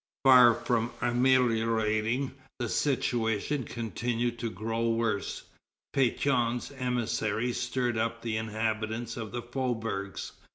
Far 0.25 0.55
from 0.55 0.93
ameliorating, 0.99 2.31
the 2.57 2.69
situation 2.69 3.63
continued 3.65 4.39
to 4.39 4.49
grow 4.49 4.89
worse. 4.89 5.43
Pétion's 5.95 6.71
emissaries 6.71 7.59
stirred 7.59 7.99
up 7.99 8.23
the 8.23 8.35
inhabitants 8.35 9.15
of 9.15 9.31
the 9.31 9.43
faubourgs. 9.43 10.31